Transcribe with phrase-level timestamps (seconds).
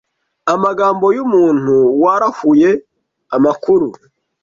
[0.53, 2.69] amagambo y'umuntu waruhaye
[3.35, 3.87] amakuru